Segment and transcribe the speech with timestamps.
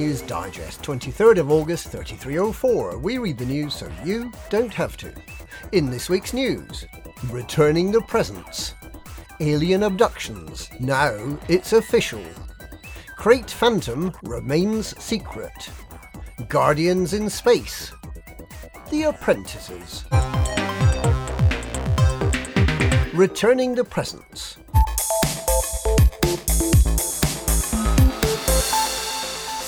[0.00, 2.96] News Digest, 23rd of August 3304.
[2.96, 5.12] We read the news so you don't have to.
[5.72, 6.86] In this week's news,
[7.28, 8.72] returning the presents.
[9.40, 10.70] Alien abductions.
[10.80, 12.24] Now it's official.
[13.18, 15.68] Krait Phantom remains secret.
[16.48, 17.92] Guardians in space.
[18.90, 20.04] The Apprentices.
[23.12, 24.56] Returning the presents.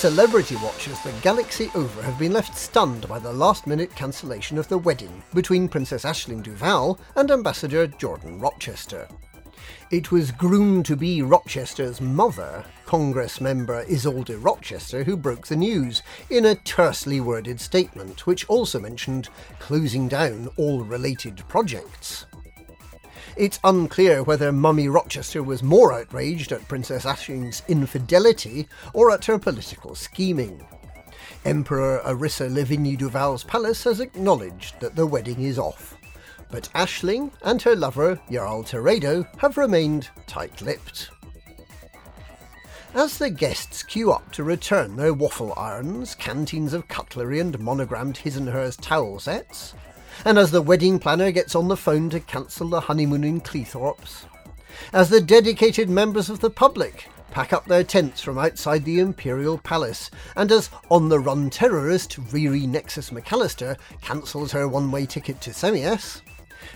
[0.03, 4.67] Celebrity watchers the galaxy over have been left stunned by the last minute cancellation of
[4.67, 9.07] the wedding between Princess Aisling Duval and Ambassador Jordan Rochester.
[9.91, 16.01] It was groomed to be Rochester's mother, Congress member Isolde Rochester, who broke the news
[16.29, 19.29] in a tersely worded statement, which also mentioned
[19.59, 22.25] closing down all related projects.
[23.35, 29.39] It's unclear whether Mummy Rochester was more outraged at Princess Aisling's infidelity or at her
[29.39, 30.63] political scheming.
[31.43, 35.97] Emperor Arissa Lavigny Duval's palace has acknowledged that the wedding is off,
[36.51, 41.09] but Aisling and her lover, Jarl Teredo, have remained tight-lipped.
[42.93, 48.17] As the guests queue up to return their waffle irons, canteens of cutlery and monogrammed
[48.17, 49.73] his and hers towel sets,
[50.25, 54.25] and as the wedding planner gets on the phone to cancel the honeymoon in Cleethorpes,
[54.91, 59.57] as the dedicated members of the public pack up their tents from outside the Imperial
[59.57, 65.41] Palace, and as on the run terrorist Riri Nexus McAllister cancels her one way ticket
[65.41, 66.21] to Semias,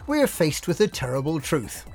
[0.08, 1.86] we're faced with the terrible truth.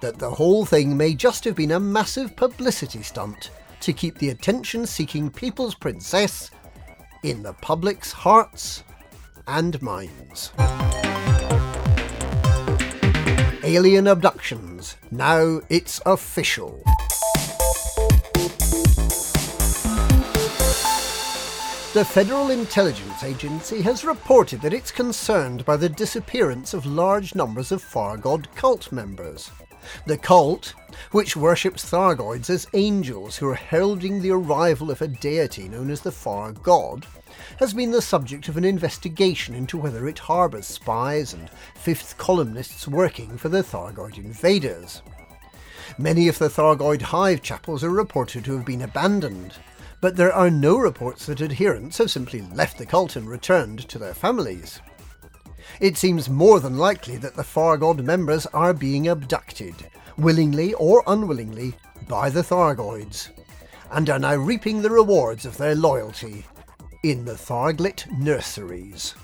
[0.00, 4.30] That the whole thing may just have been a massive publicity stunt to keep the
[4.30, 6.50] attention seeking People's Princess
[7.24, 8.84] in the public's hearts
[9.50, 10.52] and minds.
[13.64, 14.96] Alien abductions.
[15.10, 16.82] Now it's official.
[21.92, 27.72] The Federal Intelligence Agency has reported that it's concerned by the disappearance of large numbers
[27.72, 29.50] of Thargoid cult members.
[30.06, 30.74] The cult,
[31.12, 36.00] which worships Thargoids as angels who are heralding the arrival of a deity known as
[36.00, 37.06] the Far God,
[37.58, 42.86] has been the subject of an investigation into whether it harbours spies and fifth columnists
[42.86, 45.02] working for the Thargoid invaders.
[45.98, 49.54] Many of the Thargoid hive chapels are reported to have been abandoned,
[50.00, 53.98] but there are no reports that adherents have simply left the cult and returned to
[53.98, 54.80] their families.
[55.78, 59.74] It seems more than likely that the Thargoid members are being abducted,
[60.18, 61.74] willingly or unwillingly,
[62.08, 63.28] by the Thargoids,
[63.90, 66.46] and are now reaping the rewards of their loyalty
[67.02, 69.14] in the Tharglit nurseries.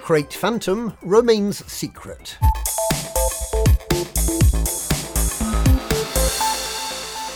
[0.00, 2.38] Krait Phantom remains secret.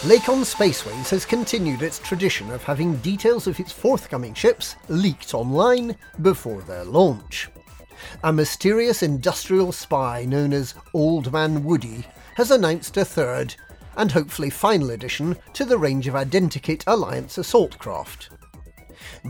[0.08, 5.94] Lakon Spaceways has continued its tradition of having details of its forthcoming ships leaked online
[6.22, 7.50] before their launch.
[8.24, 13.54] A mysterious industrial spy known as Old Man Woody has announced a third
[13.98, 18.30] and hopefully final addition to the range of Identikit Alliance assault craft.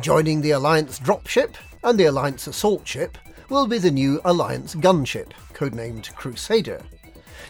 [0.00, 3.18] Joining the Alliance dropship and the Alliance assault ship
[3.48, 6.80] will be the new Alliance gunship, codenamed Crusader.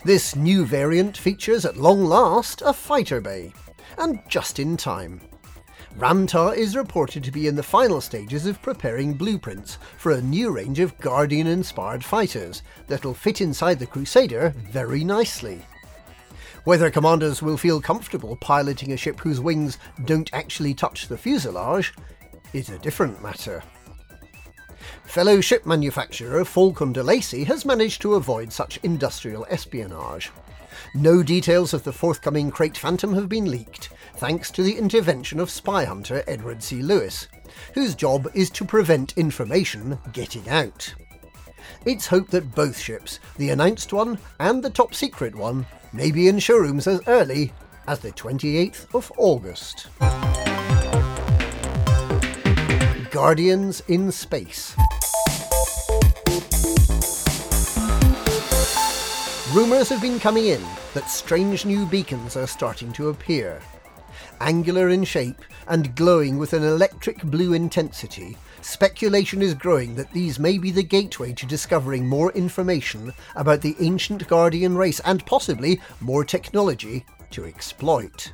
[0.04, 3.52] This new variant features at long last a fighter bay,
[3.96, 5.20] and just in time.
[5.96, 10.22] Ram Tah is reported to be in the final stages of preparing blueprints for a
[10.22, 15.60] new range of Guardian inspired fighters that'll fit inside the Crusader very nicely.
[16.64, 21.94] Whether commanders will feel comfortable piloting a ship whose wings don't actually touch the fuselage
[22.52, 23.62] is a different matter.
[25.04, 30.30] Fellow ship manufacturer Faulcon DeLacy has managed to avoid such industrial espionage.
[30.94, 35.50] No details of the forthcoming Krait Phantom have been leaked, thanks to the intervention of
[35.50, 36.82] spy hunter Edward C.
[36.82, 37.28] Lewis,
[37.74, 40.94] whose job is to prevent information getting out.
[41.84, 46.28] It's hoped that both ships, the announced one and the top secret one, may be
[46.28, 47.52] in showrooms as early
[47.86, 49.88] as the 28th of August.
[53.20, 54.76] Guardians in Space.
[59.52, 60.62] Rumours have been coming in
[60.94, 63.60] that strange new beacons are starting to appear.
[64.40, 70.38] Angular in shape and glowing with an electric blue intensity, speculation is growing that these
[70.38, 75.80] may be the gateway to discovering more information about the ancient Guardian race and possibly
[76.00, 78.32] more technology to exploit.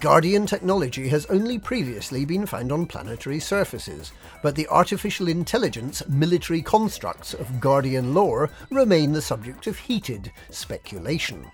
[0.00, 4.12] Guardian technology has only previously been found on planetary surfaces,
[4.42, 11.50] but the artificial intelligence military constructs of Guardian lore remain the subject of heated speculation.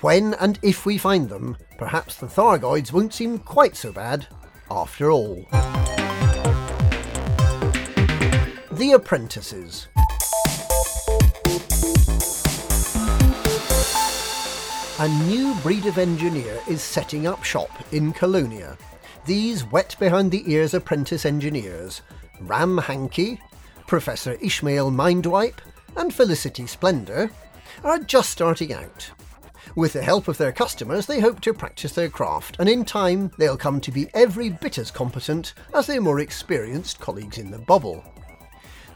[0.00, 4.26] When and if we find them, perhaps the Thargoids won't seem quite so bad
[4.70, 5.46] after all.
[8.70, 9.88] The Apprentices
[15.00, 18.76] A new breed of engineer is setting up shop in Colonia.
[19.26, 22.02] These wet behind the ears apprentice engineers,
[22.40, 23.38] Ram Hankey,
[23.86, 25.60] Professor Ishmael Mindwipe,
[25.96, 27.30] and Felicity Splendor,
[27.84, 29.08] are just starting out.
[29.76, 33.30] With the help of their customers, they hope to practice their craft, and in time
[33.38, 37.58] they'll come to be every bit as competent as their more experienced colleagues in the
[37.58, 38.02] bubble.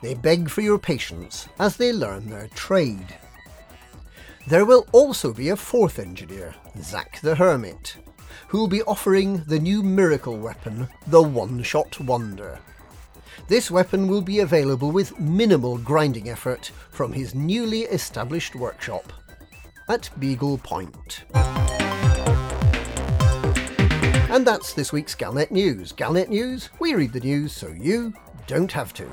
[0.02, 3.14] They beg for your patience as they learn their trade.
[4.46, 7.96] There will also be a fourth engineer, Zack the Hermit,
[8.48, 12.58] who will be offering the new miracle weapon, the One Shot Wonder.
[13.46, 19.12] This weapon will be available with minimal grinding effort from his newly established workshop
[19.88, 21.22] at Beagle Point.
[24.32, 25.92] And that's this week's Galnet News.
[25.92, 28.12] Galnet News, we read the news so you
[28.48, 29.08] don't have to.